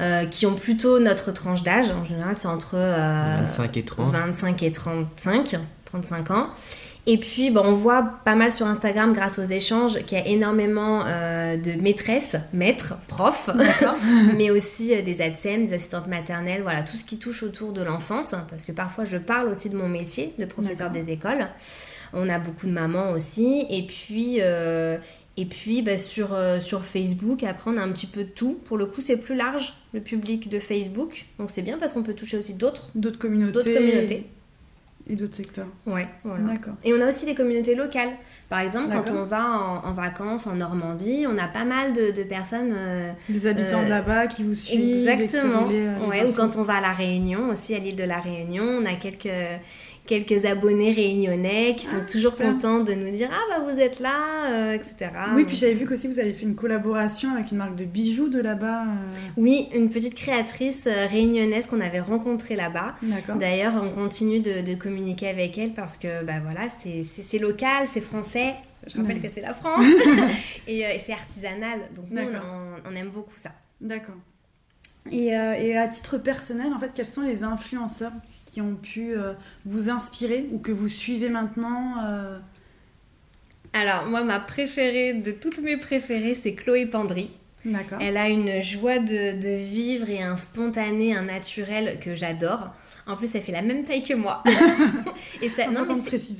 Euh, 0.00 0.26
qui 0.26 0.44
ont 0.44 0.56
plutôt 0.56 0.98
notre 0.98 1.30
tranche 1.30 1.62
d'âge. 1.62 1.92
En 1.92 2.02
général, 2.02 2.36
c'est 2.36 2.48
entre 2.48 2.74
25 2.74 3.76
euh, 3.76 3.78
et 3.78 3.84
30. 3.84 4.12
25 4.12 4.62
et 4.64 4.72
35, 4.72 5.56
35 5.84 6.30
ans. 6.32 6.48
Et 7.06 7.16
puis, 7.16 7.52
bon, 7.52 7.62
on 7.64 7.74
voit 7.74 8.02
pas 8.24 8.34
mal 8.34 8.50
sur 8.50 8.66
Instagram, 8.66 9.12
grâce 9.12 9.38
aux 9.38 9.44
échanges, 9.44 10.00
qu'il 10.00 10.18
y 10.18 10.20
a 10.20 10.26
énormément 10.26 11.02
euh, 11.06 11.56
de 11.56 11.80
maîtresses, 11.80 12.34
maîtres, 12.52 12.94
profs, 13.06 13.50
mais 14.36 14.50
aussi 14.50 15.00
des 15.00 15.22
ADSEM, 15.22 15.66
des 15.66 15.74
assistantes 15.74 16.08
maternelles, 16.08 16.62
voilà, 16.62 16.82
tout 16.82 16.96
ce 16.96 17.04
qui 17.04 17.18
touche 17.18 17.44
autour 17.44 17.72
de 17.72 17.82
l'enfance, 17.82 18.34
parce 18.50 18.64
que 18.64 18.72
parfois 18.72 19.04
je 19.04 19.18
parle 19.18 19.46
aussi 19.46 19.70
de 19.70 19.76
mon 19.76 19.88
métier 19.88 20.34
de 20.40 20.44
professeur 20.44 20.90
des 20.90 21.10
écoles. 21.10 21.46
On 22.14 22.28
a 22.28 22.38
beaucoup 22.38 22.66
de 22.66 22.72
mamans 22.72 23.10
aussi. 23.10 23.66
Et 23.68 23.86
puis, 23.86 24.40
et 25.36 25.46
puis 25.46 25.82
bah, 25.82 25.98
sur, 25.98 26.32
euh, 26.32 26.60
sur 26.60 26.84
Facebook, 26.84 27.42
après 27.42 27.70
on 27.70 27.76
a 27.76 27.82
un 27.82 27.90
petit 27.90 28.06
peu 28.06 28.24
de 28.24 28.28
tout. 28.28 28.58
Pour 28.64 28.76
le 28.76 28.86
coup, 28.86 29.00
c'est 29.00 29.16
plus 29.16 29.34
large 29.34 29.74
le 29.92 30.00
public 30.00 30.48
de 30.48 30.60
Facebook. 30.60 31.26
Donc 31.38 31.50
c'est 31.50 31.62
bien 31.62 31.76
parce 31.78 31.92
qu'on 31.92 32.02
peut 32.02 32.14
toucher 32.14 32.38
aussi 32.38 32.54
d'autres 32.54 32.90
d'autres 32.94 33.18
communautés. 33.18 33.74
communautés. 33.74 34.26
Et 35.06 35.16
d'autres 35.16 35.34
secteurs. 35.34 35.66
Ouais, 35.86 36.06
voilà. 36.22 36.44
D'accord. 36.44 36.74
Et 36.82 36.94
on 36.94 37.00
a 37.00 37.08
aussi 37.08 37.26
des 37.26 37.34
communautés 37.34 37.74
locales. 37.74 38.12
Par 38.48 38.60
exemple, 38.60 38.90
quand 38.90 39.10
on 39.10 39.24
va 39.24 39.82
en, 39.84 39.92
vacances 39.92 40.46
en 40.46 40.54
Normandie, 40.54 41.26
on 41.28 41.36
a 41.36 41.46
pas 41.46 41.64
mal 41.64 41.92
de, 41.92 42.10
de 42.10 42.22
personnes. 42.22 42.72
Euh, 42.74 43.12
des 43.28 43.46
habitants 43.46 43.82
de 43.82 43.86
euh, 43.86 43.88
là-bas 43.90 44.28
qui 44.28 44.44
vous 44.44 44.54
suivent. 44.54 45.08
Exactement. 45.08 45.66
ouais, 45.66 46.24
ou 46.24 46.32
quand 46.32 46.56
on 46.56 46.62
va 46.62 46.76
à 46.76 46.80
La 46.80 46.92
Réunion, 46.92 47.50
aussi 47.50 47.74
à 47.74 47.78
l'île 47.78 47.96
de 47.96 48.04
La 48.04 48.20
Réunion, 48.20 48.64
on 48.64 48.86
a 48.86 48.94
quelques 48.94 49.28
quelques 50.06 50.44
abonnés 50.44 50.92
réunionnais 50.92 51.74
qui 51.76 51.86
sont 51.86 52.00
ah, 52.02 52.10
toujours 52.10 52.36
contents 52.36 52.80
de 52.80 52.92
nous 52.92 53.10
dire 53.10 53.30
Ah, 53.32 53.40
bah 53.48 53.64
vous 53.66 53.80
êtes 53.80 54.00
là, 54.00 54.50
euh, 54.50 54.72
etc. 54.72 55.10
Oui, 55.34 55.44
puis 55.44 55.56
j'avais 55.56 55.74
vu 55.74 55.86
qu'aussi 55.86 56.08
vous 56.08 56.18
avez 56.18 56.32
fait 56.32 56.44
une 56.44 56.54
collaboration 56.54 57.32
avec 57.32 57.50
une 57.50 57.58
marque 57.58 57.76
de 57.76 57.84
bijoux 57.84 58.28
de 58.28 58.40
là-bas. 58.40 58.82
Euh. 58.82 59.18
Oui, 59.36 59.68
une 59.74 59.88
petite 59.88 60.14
créatrice 60.14 60.86
euh, 60.86 61.06
réunionnaise 61.06 61.66
qu'on 61.66 61.80
avait 61.80 62.00
rencontrée 62.00 62.56
là-bas. 62.56 62.96
D'ailleurs, 63.36 63.74
on 63.82 63.90
continue 63.90 64.40
de, 64.40 64.74
communiquer 64.74 65.28
avec 65.28 65.56
elle 65.56 65.72
parce 65.72 65.96
que 65.96 66.24
bah, 66.24 66.40
voilà, 66.42 66.68
c'est 66.68 67.38
local, 67.38 67.86
c'est 67.88 68.00
français. 68.00 68.54
Je 68.86 68.98
rappelle 68.98 69.20
que 69.22 69.30
c'est 69.30 69.40
la 69.40 69.54
France 69.54 69.86
et, 70.68 70.84
c'est 70.98 71.12
artisanal. 71.12 71.80
Donc 71.94 72.10
nous, 72.10 72.20
on, 72.84 72.94
aime 72.94 73.08
beaucoup 73.08 73.36
ça. 73.36 73.52
D'accord. 73.80 74.16
Et, 75.10 75.28
et, 75.28 75.76
à 75.76 75.88
titre 75.88 76.18
personnel, 76.18 76.72
en 76.74 76.78
fait, 76.78 76.90
quels 76.94 77.06
sont 77.06 77.22
les 77.22 77.44
influenceurs 77.44 78.12
qui 78.54 78.60
ont 78.60 78.76
pu 78.76 79.16
euh, 79.16 79.32
vous 79.64 79.90
inspirer 79.90 80.46
ou 80.52 80.58
que 80.58 80.70
vous 80.70 80.88
suivez 80.88 81.28
maintenant 81.28 82.04
euh 82.04 82.38
Alors, 83.72 84.06
moi, 84.06 84.22
ma 84.22 84.38
préférée 84.38 85.14
de 85.14 85.32
toutes 85.32 85.58
mes 85.58 85.76
préférées, 85.76 86.34
c'est 86.34 86.54
Chloé 86.54 86.86
Pandry. 86.86 87.30
Elle 88.00 88.16
a 88.16 88.28
une 88.28 88.60
joie 88.60 88.98
de, 88.98 89.40
de, 89.40 89.56
vivre 89.56 90.10
et 90.10 90.22
un 90.22 90.36
spontané, 90.36 91.16
un 91.16 91.22
naturel 91.22 91.98
que 91.98 92.14
j'adore. 92.14 92.74
En 93.06 93.16
plus, 93.16 93.34
elle 93.34 93.42
fait 93.42 93.52
la 93.52 93.62
même 93.62 93.82
taille 93.82 94.02
que 94.02 94.14
moi. 94.14 94.42
et 95.42 95.48
ça, 95.48 95.70
non, 95.70 95.86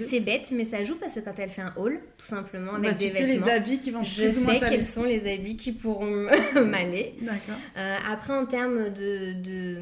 c'est 0.09 0.21
bête, 0.21 0.51
mais 0.53 0.65
ça 0.65 0.83
joue 0.85 0.97
parce 0.97 1.15
que 1.15 1.21
quand 1.21 1.39
elle 1.39 1.49
fait 1.49 1.63
un 1.63 1.73
haul, 1.77 1.99
tout 2.19 2.27
simplement 2.27 2.75
avec 2.75 2.91
bah, 2.91 2.95
des 2.95 3.09
sais 3.09 3.25
vêtements, 3.25 3.47
les 3.47 3.53
habits 3.53 3.79
qui 3.79 3.91
vont 3.91 4.03
je 4.03 4.31
sais 4.31 4.61
quels 4.61 4.87
sont 4.87 5.05
les 5.05 5.33
habits 5.33 5.57
qui 5.57 5.73
pourront 5.73 6.27
m'aller. 6.55 7.15
Euh, 7.77 7.97
après, 8.11 8.35
en 8.35 8.47
termes 8.47 8.91
de 8.91 9.43
de, 9.43 9.79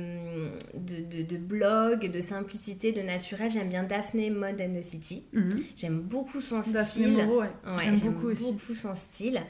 de, 0.74 1.36
blog, 1.36 2.10
de 2.10 2.20
simplicité, 2.20 2.92
de 2.92 3.02
naturel, 3.02 3.50
j'aime 3.50 3.68
bien 3.68 3.82
Daphné 3.82 4.30
Mode 4.30 4.60
and 4.60 4.78
the 4.78 4.82
City. 4.82 5.24
Mhm. 5.32 5.62
J'aime 5.76 6.00
beaucoup 6.00 6.40
son 6.40 6.62
style. 6.62 7.16
ouais. 7.16 7.48
j'aime 7.82 7.98
beaucoup, 7.98 8.34
beaucoup 8.34 8.74
son 8.74 8.94
style. 8.94 9.40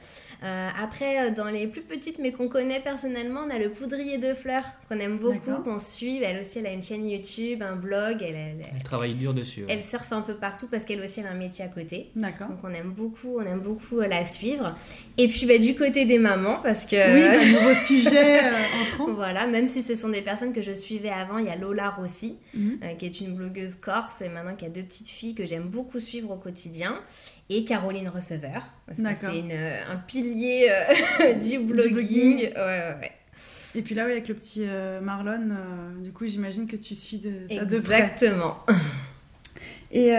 Euh, 0.44 0.68
après, 0.76 1.28
euh, 1.28 1.30
dans 1.30 1.46
les 1.46 1.68
plus 1.68 1.82
petites, 1.82 2.18
mais 2.18 2.32
qu'on 2.32 2.48
connaît 2.48 2.80
personnellement, 2.80 3.42
on 3.46 3.50
a 3.50 3.58
le 3.58 3.70
poudrier 3.70 4.18
de 4.18 4.34
fleurs 4.34 4.64
qu'on 4.88 4.98
aime 4.98 5.18
beaucoup, 5.18 5.62
qu'on 5.62 5.78
suit. 5.78 6.20
Elle 6.22 6.40
aussi, 6.40 6.58
elle 6.58 6.66
a 6.66 6.72
une 6.72 6.82
chaîne 6.82 7.08
YouTube, 7.08 7.62
un 7.62 7.76
blog. 7.76 8.16
Elle, 8.22 8.34
elle, 8.74 8.82
travaille 8.82 9.14
dur 9.14 9.34
dessus. 9.34 9.64
Elle 9.68 9.84
surfe 9.84 10.12
un 10.12 10.22
peu 10.22 10.34
partout 10.34 10.66
parce 10.68 10.84
qu'elle 10.84 11.00
aussi, 11.00 11.20
elle 11.20 11.26
a 11.26 11.30
un 11.30 11.34
métier 11.34 11.64
à 11.64 11.68
côté. 11.68 12.10
D'accord. 12.16 12.48
Donc 12.48 12.58
on 12.64 12.70
aime 12.70 12.90
beaucoup, 12.90 13.38
on 13.38 13.42
aime 13.42 13.60
beaucoup 13.60 14.00
euh, 14.00 14.08
la 14.08 14.24
suivre. 14.24 14.76
Et 15.16 15.28
puis 15.28 15.46
bah, 15.46 15.58
du 15.58 15.76
côté 15.76 16.06
des 16.06 16.18
mamans, 16.18 16.58
parce 16.60 16.86
que 16.86 16.96
oui, 16.96 17.52
bah, 17.54 17.60
nouveau 17.60 17.74
sujet 17.74 18.40
entrant. 18.82 19.12
voilà, 19.12 19.46
même 19.46 19.68
si 19.68 19.82
ce 19.82 19.94
sont 19.94 20.08
des 20.08 20.22
personnes 20.22 20.52
que 20.52 20.62
je 20.62 20.72
suivais 20.82 21.10
avant, 21.10 21.38
il 21.38 21.46
y 21.46 21.50
a 21.50 21.56
Lola 21.56 21.90
Rossi, 21.90 22.36
mhm. 22.54 22.78
qui 22.98 23.06
est 23.06 23.20
une 23.20 23.34
blogueuse 23.34 23.74
corse 23.74 24.20
et 24.22 24.28
maintenant 24.28 24.56
qui 24.56 24.64
a 24.64 24.68
deux 24.68 24.82
petites 24.82 25.08
filles 25.08 25.34
que 25.34 25.44
j'aime 25.44 25.68
beaucoup 25.68 26.00
suivre 26.00 26.30
au 26.30 26.36
quotidien 26.36 27.00
et 27.48 27.64
Caroline 27.64 28.08
Receveur, 28.08 28.64
parce 28.86 29.00
que 29.00 29.14
c'est 29.14 29.84
un 29.88 29.96
pilier 30.06 30.68
euh, 30.70 31.34
du 31.48 31.58
blogging. 31.58 32.38
Ouais, 32.38 32.54
ouais, 32.54 33.12
Et 33.74 33.82
puis 33.82 33.94
là, 33.94 34.06
oui, 34.06 34.12
avec 34.12 34.28
le 34.28 34.34
petit 34.34 34.64
euh, 34.66 35.00
Marlon, 35.00 35.50
euh, 35.50 36.02
du 36.02 36.12
coup, 36.12 36.26
j'imagine 36.26 36.66
que 36.66 36.76
tu 36.76 36.94
suis 36.94 37.18
de 37.18 37.46
ça 37.48 37.64
de 37.64 37.78
près. 37.78 37.94
Exactement. 37.94 38.58
Et, 39.94 40.14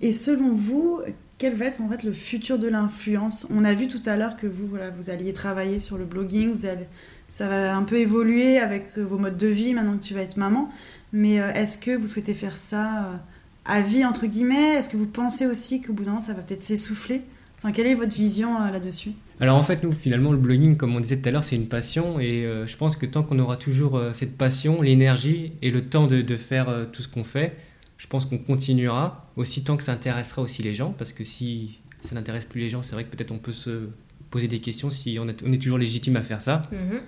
et 0.00 0.12
selon 0.14 0.54
vous, 0.54 1.02
quel 1.36 1.52
va 1.52 1.66
être 1.66 1.82
en 1.82 1.90
fait 1.90 2.04
le 2.04 2.14
futur 2.14 2.58
de 2.58 2.68
l'influence? 2.68 3.46
On 3.50 3.62
a 3.62 3.74
vu 3.74 3.86
tout 3.86 4.00
à 4.06 4.16
l'heure 4.16 4.38
que 4.38 4.46
vous, 4.46 4.66
voilà, 4.66 4.88
vous 4.88 5.10
alliez 5.10 5.34
travailler 5.34 5.78
sur 5.78 5.98
le 5.98 6.06
blogging, 6.06 6.50
vous 6.52 6.64
allez, 6.64 6.86
ça 7.28 7.48
va 7.48 7.76
un 7.76 7.82
peu 7.82 7.96
évoluer 7.96 8.58
avec 8.58 8.96
vos 8.98 9.18
modes 9.18 9.36
de 9.36 9.46
vie 9.46 9.74
maintenant 9.74 9.96
que 9.96 10.04
tu 10.04 10.14
vas 10.14 10.22
être 10.22 10.36
maman. 10.36 10.70
Mais 11.12 11.40
euh, 11.40 11.52
est-ce 11.52 11.78
que 11.78 11.96
vous 11.96 12.06
souhaitez 12.06 12.34
faire 12.34 12.56
ça 12.56 13.04
euh, 13.04 13.16
à 13.64 13.80
vie, 13.80 14.04
entre 14.04 14.26
guillemets? 14.26 14.74
Est-ce 14.74 14.88
que 14.88 14.96
vous 14.96 15.06
pensez 15.06 15.46
aussi 15.46 15.80
qu'au 15.80 15.92
bout 15.92 16.04
d'un 16.04 16.10
moment, 16.10 16.20
ça 16.20 16.34
va 16.34 16.42
peut-être 16.42 16.62
s'essouffler? 16.62 17.22
Enfin, 17.58 17.72
quelle 17.72 17.86
est 17.86 17.94
votre 17.94 18.14
vision 18.14 18.60
euh, 18.60 18.70
là-dessus? 18.70 19.12
Alors 19.40 19.56
en 19.56 19.62
fait, 19.62 19.82
nous, 19.82 19.92
finalement, 19.92 20.32
le 20.32 20.38
blogging, 20.38 20.76
comme 20.76 20.94
on 20.96 21.00
disait 21.00 21.16
tout 21.16 21.28
à 21.28 21.32
l'heure, 21.32 21.44
c'est 21.44 21.56
une 21.56 21.68
passion. 21.68 22.18
Et 22.18 22.44
je 22.66 22.76
pense 22.76 22.96
que 22.96 23.06
tant 23.06 23.22
qu'on 23.22 23.38
aura 23.38 23.56
toujours 23.56 24.02
cette 24.12 24.36
passion, 24.36 24.82
l'énergie 24.82 25.52
et 25.62 25.70
le 25.70 25.84
temps 25.84 26.08
de, 26.08 26.22
de 26.22 26.36
faire 26.36 26.88
tout 26.92 27.02
ce 27.02 27.08
qu'on 27.08 27.22
fait, 27.22 27.54
je 27.98 28.08
pense 28.08 28.26
qu'on 28.26 28.38
continuera, 28.38 29.30
aussi 29.36 29.62
tant 29.62 29.76
que 29.76 29.84
ça 29.84 29.92
intéressera 29.92 30.42
aussi 30.42 30.64
les 30.64 30.74
gens, 30.74 30.92
parce 30.98 31.12
que 31.12 31.22
si 31.22 31.78
ça 32.02 32.16
n'intéresse 32.16 32.46
plus 32.46 32.60
les 32.60 32.68
gens, 32.68 32.82
c'est 32.82 32.96
vrai 32.96 33.04
que 33.04 33.14
peut-être 33.14 33.30
on 33.30 33.38
peut 33.38 33.52
se 33.52 33.90
poser 34.30 34.48
des 34.48 34.60
questions 34.60 34.90
si 34.90 35.18
on, 35.20 35.28
est 35.28 35.62
toujours 35.62 35.78
légitime 35.78 36.16
à 36.16 36.22
faire 36.22 36.42
ça. 36.42 36.62
Mhm. 36.70 37.00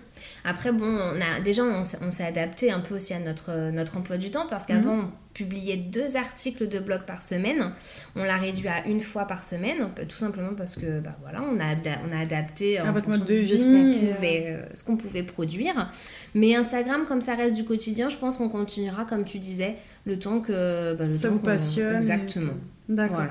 Après, 0.45 0.73
bon, 0.73 0.87
on 0.87 1.21
a, 1.21 1.41
déjà, 1.41 1.62
on, 1.65 1.83
s'est 1.85 2.25
adapté 2.25 2.71
un 2.71 2.81
peu 2.81 2.97
aussi 2.97 3.12
à 3.12 3.21
notre, 3.21 3.71
notre 3.71 3.99
emploi 3.99 4.17
du 4.17 4.31
temps 4.31 4.47
parce 4.49 4.67
qu'avant, 4.67 4.97
mhm. 4.97 5.05
on 5.05 5.11
publiait 5.35 5.77
deux 5.77 6.17
articles 6.17 6.69
de 6.69 6.79
blog 6.79 7.03
par 7.07 7.23
semaine. 7.23 7.73
On 8.17 8.25
l'a 8.25 8.37
réduit 8.37 8.69
à 8.69 8.87
une 8.87 9.00
fois 9.00 9.27
par 9.27 9.43
semaine, 9.43 9.89
tout 10.09 10.17
simplement 10.17 10.55
parce 10.57 10.77
que, 10.77 11.00
bah, 11.00 11.17
voilà, 11.21 11.43
on 11.43 11.61
a, 11.61 11.77
on 12.09 12.12
a 12.12 12.21
adapté 12.21 12.79
à 12.79 12.91
votre 12.91 13.09
mode 13.09 13.25
de 13.25 13.35
vie, 13.35 13.59
ce 13.59 13.65
qu'on 13.65 14.12
pouvait, 14.15 14.45
euh, 14.47 14.62
ce 14.75 14.85
qu'on 14.85 14.97
pouvait 14.97 15.23
produire. 15.23 15.91
Mais 16.35 16.55
Instagram, 16.55 17.05
comme 17.07 17.21
ça 17.21 17.35
reste 17.35 17.55
du 17.55 17.65
quotidien, 17.65 18.09
je 18.09 18.17
pense 18.17 18.39
qu'on 18.39 18.49
continuera, 18.49 19.05
comme 19.05 19.25
tu 19.25 19.39
disais, 19.39 19.77
le 20.07 20.19
temps 20.19 20.41
que... 20.41 20.95
Bah, 20.95 21.05
ça 21.17 21.29
vous 21.29 21.39
passionne. 21.39 21.97
Exactement. 21.97 22.55
D'accord. 22.89 23.23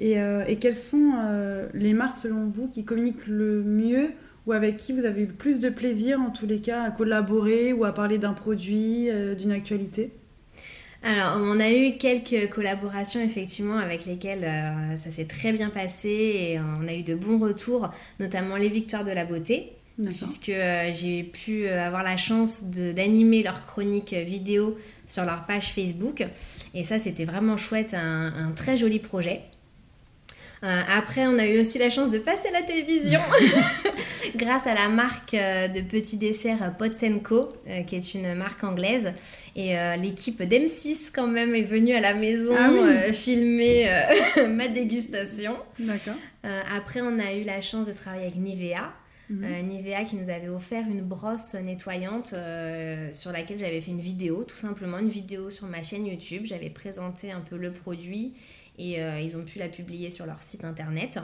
Et, 0.00 0.18
euh, 0.18 0.44
et, 0.48 0.56
quelles 0.56 0.76
sont 0.76 1.12
euh, 1.18 1.68
les 1.74 1.92
marques, 1.92 2.16
selon 2.16 2.46
vous, 2.46 2.68
qui 2.68 2.84
communiquent 2.84 3.26
le 3.26 3.62
mieux 3.62 4.10
ou 4.46 4.52
avec 4.52 4.78
qui 4.78 4.94
vous 4.94 5.04
avez 5.04 5.22
eu 5.22 5.26
le 5.26 5.34
plus 5.34 5.60
de 5.60 5.68
plaisir, 5.68 6.18
en 6.20 6.30
tous 6.30 6.46
les 6.46 6.58
cas, 6.58 6.82
à 6.82 6.90
collaborer 6.90 7.74
ou 7.74 7.84
à 7.84 7.92
parler 7.92 8.16
d'un 8.16 8.32
produit, 8.32 9.10
euh, 9.10 9.34
d'une 9.34 9.52
actualité? 9.52 10.10
Alors, 11.02 11.38
on 11.42 11.60
a 11.60 11.70
eu 11.70 11.98
quelques 11.98 12.50
collaborations 12.50 13.20
effectivement 13.20 13.76
avec 13.78 14.04
lesquelles 14.04 14.46
ça 14.98 15.10
s'est 15.10 15.24
très 15.24 15.50
bien 15.50 15.70
passé 15.70 16.08
et 16.08 16.60
on 16.60 16.86
a 16.86 16.92
eu 16.92 17.02
de 17.02 17.14
bons 17.14 17.38
retours, 17.38 17.88
notamment 18.18 18.56
les 18.56 18.68
Victoires 18.68 19.02
de 19.02 19.10
la 19.10 19.24
Beauté, 19.24 19.72
puisque 20.18 20.52
j'ai 20.92 21.22
pu 21.22 21.66
avoir 21.68 22.02
la 22.02 22.18
chance 22.18 22.64
d'animer 22.64 23.42
leur 23.42 23.64
chronique 23.64 24.12
vidéo 24.12 24.76
sur 25.06 25.24
leur 25.24 25.46
page 25.46 25.72
Facebook. 25.72 26.22
Et 26.74 26.84
ça, 26.84 26.98
c'était 26.98 27.24
vraiment 27.24 27.56
chouette, 27.56 27.94
un 27.94 28.52
très 28.54 28.76
joli 28.76 28.98
projet. 28.98 29.40
Euh, 30.62 30.80
après, 30.94 31.26
on 31.26 31.38
a 31.38 31.46
eu 31.46 31.58
aussi 31.58 31.78
la 31.78 31.88
chance 31.88 32.10
de 32.10 32.18
passer 32.18 32.48
à 32.48 32.52
la 32.52 32.62
télévision 32.62 33.20
grâce 34.36 34.66
à 34.66 34.74
la 34.74 34.90
marque 34.90 35.32
euh, 35.32 35.68
de 35.68 35.80
petits 35.80 36.18
desserts 36.18 36.76
Potsenko, 36.76 37.54
euh, 37.66 37.82
qui 37.82 37.96
est 37.96 38.14
une 38.14 38.34
marque 38.34 38.62
anglaise. 38.62 39.12
Et 39.56 39.74
l'équipe 39.98 40.40
d'M6 40.40 41.10
quand 41.12 41.26
même 41.26 41.54
est 41.54 41.62
venue 41.62 41.92
à 41.92 42.00
la 42.00 42.14
maison 42.14 42.54
ah 42.56 43.12
filmer 43.12 43.90
ma 44.48 44.68
dégustation. 44.68 45.56
D'accord. 45.78 46.14
après, 46.44 47.00
on 47.00 47.18
a 47.18 47.34
eu 47.34 47.44
la 47.44 47.60
chance 47.60 47.86
de 47.86 47.92
travailler 47.92 48.26
avec 48.26 48.36
Nivea. 48.36 48.92
Mhm. 49.28 49.68
Nivea 49.68 50.04
qui 50.04 50.16
nous 50.16 50.30
avait 50.30 50.48
offert 50.48 50.84
une 50.88 51.02
brosse 51.02 51.54
nettoyante 51.54 52.34
sur 53.12 53.32
laquelle 53.32 53.58
j'avais 53.58 53.80
fait 53.80 53.90
une 53.90 54.00
vidéo, 54.00 54.44
tout 54.44 54.56
simplement 54.56 54.98
une 54.98 55.08
vidéo 55.08 55.50
sur 55.50 55.66
ma 55.66 55.82
chaîne 55.82 56.06
YouTube. 56.06 56.42
J'avais 56.44 56.70
présenté 56.70 57.32
un 57.32 57.40
peu 57.40 57.56
le 57.56 57.72
produit 57.72 58.34
et 58.80 59.02
euh, 59.02 59.20
ils 59.20 59.36
ont 59.36 59.44
pu 59.44 59.58
la 59.58 59.68
publier 59.68 60.10
sur 60.10 60.26
leur 60.26 60.42
site 60.42 60.64
internet. 60.64 61.20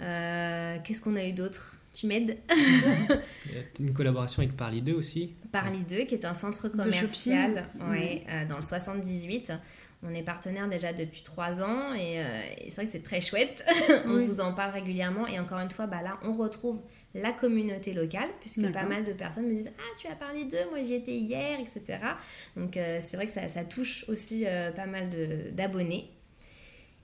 Euh, 0.00 0.76
qu'est-ce 0.84 1.00
qu'on 1.00 1.16
a 1.16 1.26
eu 1.26 1.32
d'autre? 1.32 1.76
Tu 1.92 2.06
m'aides? 2.06 2.38
Il 2.50 3.54
y 3.54 3.58
a 3.58 3.62
une 3.80 3.92
collaboration 3.92 4.42
avec 4.42 4.56
Parly 4.56 4.80
2 4.80 4.94
aussi. 4.94 5.34
Parly 5.50 5.82
2, 5.82 6.04
qui 6.04 6.14
est 6.14 6.24
un 6.24 6.34
centre 6.34 6.68
commercial 6.68 7.68
ouais, 7.90 8.22
euh, 8.30 8.46
dans 8.46 8.56
le 8.56 8.62
78. 8.62 9.52
On 10.04 10.14
est 10.14 10.22
partenaire 10.22 10.68
déjà 10.68 10.92
depuis 10.92 11.24
trois 11.24 11.60
ans 11.60 11.92
et, 11.92 12.22
c'est 12.68 12.74
vrai 12.76 12.84
que 12.84 12.90
c'est 12.90 13.02
très 13.02 13.20
chouette. 13.20 13.64
on 14.06 14.20
vous 14.20 14.38
en 14.38 14.52
parle 14.52 14.70
régulièrement 14.70 15.26
et 15.26 15.40
encore 15.40 15.58
une 15.58 15.72
fois, 15.72 15.88
bah 15.88 16.02
là, 16.02 16.20
on 16.22 16.32
retrouve 16.32 16.80
la 17.14 17.32
communauté 17.32 17.92
locale 17.92 18.28
puisque 18.38 18.70
pas 18.70 18.84
mal 18.84 19.02
de 19.02 19.12
personnes 19.12 19.48
me 19.48 19.54
disent 19.54 19.72
Ah, 19.76 19.96
tu 19.98 20.06
as 20.06 20.14
parlé 20.14 20.44
d'eux, 20.44 20.70
moi 20.70 20.80
j'y 20.84 20.94
étais 20.94 21.16
hier, 21.16 21.58
etc. 21.58 21.98
Donc 22.56 22.74
c'est 22.74 23.16
vrai 23.16 23.26
que 23.26 23.32
ça, 23.32 23.48
ça 23.48 23.64
touche 23.64 24.04
aussi 24.06 24.46
pas 24.76 24.86
mal 24.86 25.10
d'abonnés. 25.52 26.12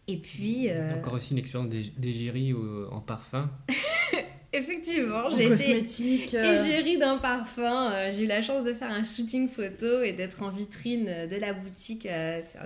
Et 0.08 0.16
puis. 0.16 0.70
Euh, 0.70 0.99
encore 0.99 1.14
aussi 1.14 1.32
une 1.32 1.38
expérience 1.38 1.70
d'égérie 1.70 2.54
en 2.90 3.00
parfum. 3.00 3.50
Effectivement, 4.52 5.30
j'ai 5.30 5.46
été 5.46 6.37
euh. 6.37 6.52
égérie 6.52 6.96
d'un 6.96 7.18
parfum. 7.18 7.90
Euh, 7.90 8.11
j'ai 8.12 8.23
eu 8.23 8.26
la 8.26 8.40
chance 8.40 8.64
de 8.64 8.73
faire 8.73 8.90
un 8.90 9.02
shooting 9.02 9.49
photo 9.49 10.02
et 10.02 10.12
d'être 10.12 10.42
en 10.42 10.50
vitrine 10.50 11.06
de 11.28 11.37
la 11.37 11.52
boutique. 11.52 12.06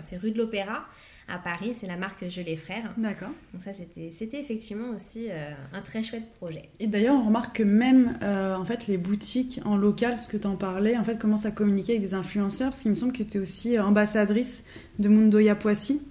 c'est 0.00 0.18
rue 0.18 0.32
de 0.32 0.38
l'Opéra 0.38 0.84
à 1.28 1.38
Paris. 1.38 1.74
C'est 1.74 1.86
la 1.86 1.96
marque 1.96 2.28
Je 2.28 2.42
les 2.42 2.56
Frères. 2.56 2.92
D'accord. 2.98 3.30
Donc 3.54 3.62
ça, 3.62 3.72
c'était 3.72 4.38
effectivement 4.38 4.90
aussi 4.90 5.28
un 5.72 5.80
très 5.80 6.02
chouette 6.02 6.30
projet. 6.36 6.68
Et 6.78 6.88
d'ailleurs, 6.88 7.14
on 7.14 7.24
remarque 7.24 7.56
que 7.56 7.62
même 7.62 8.18
en 8.22 8.64
fait 8.66 8.86
les 8.86 8.98
boutiques 8.98 9.58
en 9.64 9.78
local, 9.78 10.18
ce 10.18 10.28
que 10.28 10.36
tu 10.36 10.46
en 10.46 10.56
parlais, 10.56 10.94
en 10.94 11.04
fait 11.04 11.18
commencent 11.18 11.46
à 11.46 11.52
communiquer 11.52 11.92
avec 11.92 12.02
des 12.02 12.12
influenceurs 12.12 12.68
parce 12.68 12.82
qu'il 12.82 12.90
me 12.90 12.96
semble 12.96 13.14
que 13.14 13.22
tu 13.22 13.38
es 13.38 13.40
aussi 13.40 13.78
ambassadrice 13.78 14.62
de 14.98 15.08
Mundoya 15.08 15.54
Poissy 15.54 16.02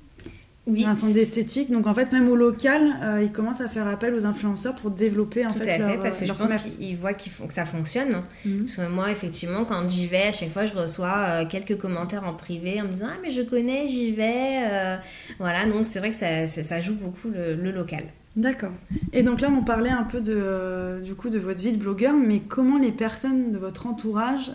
oui. 0.67 0.85
un 0.85 0.95
centre 0.95 1.13
d'esthétique. 1.13 1.71
Donc 1.71 1.87
en 1.87 1.93
fait, 1.93 2.11
même 2.11 2.29
au 2.29 2.35
local, 2.35 2.95
euh, 3.01 3.23
ils 3.23 3.31
commencent 3.31 3.61
à 3.61 3.69
faire 3.69 3.87
appel 3.87 4.13
aux 4.13 4.25
influenceurs 4.25 4.75
pour 4.75 4.91
développer 4.91 5.45
en 5.45 5.49
Tout 5.49 5.59
fait, 5.59 5.81
à 5.81 5.89
fait, 5.89 5.97
parce 5.97 6.17
que 6.17 6.25
je 6.25 6.33
pense 6.33 6.51
qu'ils 6.63 6.97
voient 6.97 7.13
que 7.13 7.23
ça 7.49 7.65
fonctionne. 7.65 8.21
Mhm. 8.45 8.65
Parce 8.65 8.75
que 8.75 8.91
moi, 8.91 9.11
effectivement, 9.11 9.65
quand 9.65 9.89
j'y 9.89 10.07
vais, 10.07 10.23
à 10.23 10.31
chaque 10.31 10.51
fois, 10.51 10.65
je 10.65 10.73
reçois 10.73 11.15
euh, 11.17 11.45
quelques 11.47 11.77
commentaires 11.77 12.25
en 12.25 12.33
privé 12.33 12.81
en 12.81 12.85
me 12.85 12.91
disant 12.91 13.07
Ah, 13.09 13.17
mais 13.23 13.31
je 13.31 13.41
connais, 13.41 13.87
j'y 13.87 14.11
vais. 14.11 14.67
Euh, 14.69 14.97
voilà, 15.39 15.65
donc 15.65 15.85
c'est 15.85 15.99
vrai 15.99 16.11
que 16.11 16.15
ça, 16.15 16.47
ça, 16.47 16.79
joue 16.79 16.95
beaucoup 16.95 17.29
le, 17.29 17.71
local. 17.71 18.03
D'accord. 18.37 18.71
Et 19.11 19.23
donc 19.23 19.41
là, 19.41 19.49
on 19.51 19.63
parlait 19.63 19.89
un 19.89 20.03
peu 20.03 20.21
de, 20.21 21.01
du 21.03 21.15
coup 21.15 21.29
de 21.29 21.39
votre 21.39 21.61
vie 21.61 21.73
de 21.73 21.77
blogueur, 21.77 22.13
mais 22.13 22.39
comment 22.39 22.77
les 22.77 22.91
personnes 22.91 23.51
de 23.51 23.57
votre 23.57 23.87
entourage 23.87 24.51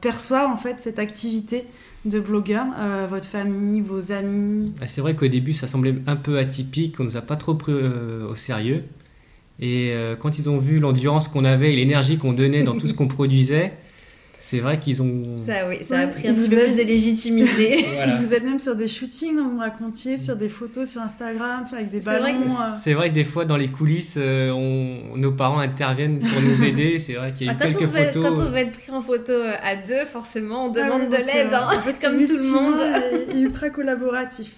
perçoivent 0.00 0.50
en 0.50 0.56
fait 0.56 0.80
cette 0.80 0.98
activité 0.98 1.64
de 2.04 2.20
blogueurs, 2.20 2.66
euh, 2.78 3.06
votre 3.08 3.26
famille, 3.26 3.80
vos 3.80 4.12
amis? 4.12 4.72
Ah, 4.80 4.86
C'est 4.86 5.00
vrai 5.00 5.14
qu'au 5.14 5.28
début, 5.28 5.52
ça 5.52 5.66
semblait 5.66 5.94
un 6.06 6.16
peu 6.16 6.38
atypique, 6.38 6.98
on 6.98 7.04
nous 7.04 7.16
a 7.16 7.22
pas 7.22 7.36
trop 7.36 7.54
pris 7.54 7.72
euh, 7.72 8.28
au 8.28 8.34
sérieux. 8.34 8.84
Et 9.60 9.90
euh, 9.92 10.16
quand 10.16 10.38
ils 10.38 10.50
ont 10.50 10.58
vu 10.58 10.80
l'endurance 10.80 11.28
qu'on 11.28 11.44
avait 11.44 11.72
et 11.72 11.76
l'énergie 11.76 12.18
qu'on 12.18 12.32
donnait 12.32 12.62
dans 12.62 12.76
tout 12.76 12.88
ce 12.88 12.94
qu'on 12.94 13.08
produisait, 13.08 13.74
c'est 14.44 14.58
vrai 14.58 14.78
qu'ils 14.78 15.00
ont. 15.00 15.22
Ça, 15.38 15.68
oui, 15.68 15.84
ça 15.84 16.00
a 16.00 16.06
pris 16.08 16.28
un 16.28 16.34
petit 16.34 16.48
peu 16.48 16.58
plus 16.58 16.74
de 16.74 16.82
légitimité. 16.82 17.86
Vous 18.20 18.34
êtes 18.34 18.42
même 18.42 18.58
sur 18.58 18.74
des 18.74 18.88
shootings, 18.88 19.36
vous 19.36 19.52
me 19.52 19.60
racontiez, 19.60 20.18
sur 20.18 20.34
des 20.34 20.48
photos 20.48 20.90
sur 20.90 21.00
Instagram, 21.00 21.64
avec 21.72 21.90
des 21.90 22.00
ballons. 22.00 22.26
Euh. 22.26 22.76
C'est 22.82 22.92
vrai, 22.92 23.10
que 23.10 23.14
des 23.14 23.24
fois, 23.24 23.44
dans 23.44 23.56
les 23.56 23.68
coulisses, 23.68 24.16
euh, 24.18 24.50
on... 24.50 25.16
nos 25.16 25.30
parents 25.30 25.60
interviennent 25.60 26.18
pour 26.18 26.42
nous 26.42 26.64
aider. 26.64 26.98
C'est 26.98 27.14
vrai 27.14 27.32
qu'il 27.32 27.46
y 27.46 27.50
a 27.50 27.52
eu 27.52 27.56
ah, 27.58 27.64
quelques 27.64 27.86
photos. 27.86 28.22
quand 28.22 28.42
on 28.42 28.50
veut 28.50 28.58
être 28.58 28.72
pris 28.72 28.90
en 28.90 29.00
photo 29.00 29.32
euh, 29.32 29.54
à 29.62 29.76
deux, 29.76 30.04
forcément, 30.06 30.66
on 30.66 30.72
ah 30.72 30.82
demande 30.82 31.08
de 31.08 31.16
l'aide, 31.16 31.54
hein, 31.54 31.70
comme 32.02 32.24
tout 32.24 32.36
le 32.36 32.52
monde. 32.52 32.80
ultra 33.34 33.70
collaboratif. 33.70 34.54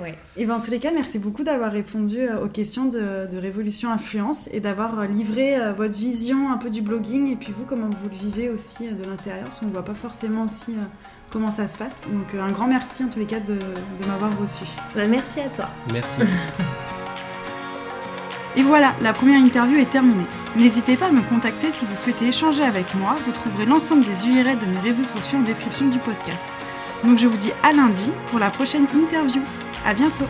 Ouais. 0.00 0.14
Et 0.36 0.46
ben, 0.46 0.54
en 0.56 0.60
tous 0.60 0.70
les 0.70 0.78
cas, 0.78 0.90
merci 0.92 1.18
beaucoup 1.18 1.44
d'avoir 1.44 1.72
répondu 1.72 2.28
aux 2.42 2.48
questions 2.48 2.84
de, 2.86 3.26
de 3.30 3.38
Révolution 3.38 3.90
Influence 3.90 4.48
et 4.52 4.60
d'avoir 4.60 5.06
livré 5.06 5.56
votre 5.72 5.94
vision 5.94 6.50
un 6.52 6.56
peu 6.56 6.70
du 6.70 6.82
blogging 6.82 7.32
et 7.32 7.36
puis 7.36 7.52
vous, 7.52 7.64
comment 7.64 7.88
vous 7.88 8.08
le 8.08 8.14
vivez 8.14 8.48
aussi 8.48 8.88
de 8.88 9.04
l'intérieur 9.08 9.44
parce 9.44 9.60
qu'on 9.60 9.66
ne 9.66 9.72
voit 9.72 9.84
pas 9.84 9.94
forcément 9.94 10.44
aussi 10.44 10.72
euh, 10.72 10.84
comment 11.30 11.50
ça 11.50 11.68
se 11.68 11.76
passe. 11.78 11.94
Donc 12.10 12.34
euh, 12.34 12.42
un 12.42 12.50
grand 12.50 12.66
merci 12.66 13.04
en 13.04 13.08
tous 13.08 13.18
les 13.18 13.26
cas 13.26 13.40
de, 13.40 13.58
m'avoir 14.06 14.36
reçu. 14.38 14.64
Bah, 14.94 15.06
merci 15.06 15.40
à 15.40 15.48
toi. 15.48 15.68
Merci. 15.92 16.20
Et 18.56 18.62
voilà, 18.62 18.94
la 19.02 19.12
première 19.12 19.38
interview 19.38 19.76
est 19.78 19.90
terminée. 19.90 20.24
N'hésitez 20.56 20.96
pas 20.96 21.06
à 21.06 21.12
me 21.12 21.22
contacter 21.22 21.70
si 21.70 21.84
vous 21.84 21.94
souhaitez 21.94 22.28
échanger 22.28 22.64
avec 22.64 22.92
moi. 22.96 23.14
Vous 23.24 23.32
trouverez 23.32 23.66
l'ensemble 23.66 24.04
des 24.04 24.26
URL 24.26 24.58
de 24.58 24.66
mes 24.66 24.80
réseaux 24.80 25.04
sociaux 25.04 25.38
en 25.38 25.42
description 25.42 25.86
du 25.88 25.98
podcast. 25.98 26.48
Donc 27.04 27.18
je 27.18 27.28
vous 27.28 27.36
dis 27.36 27.52
à 27.62 27.72
lundi 27.72 28.10
pour 28.26 28.40
la 28.40 28.50
prochaine 28.50 28.86
interview. 28.92 29.42
À 29.88 29.94
bientôt. 29.94 30.26